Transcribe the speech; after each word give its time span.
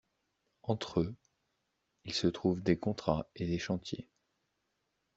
Entre 0.63 1.01
eux, 1.01 1.15
ils 2.05 2.13
se 2.15 2.25
trouvent 2.25 2.63
des 2.63 2.79
contrats 2.79 3.29
et 3.35 3.45
des 3.45 3.59
chantiers. 3.59 4.09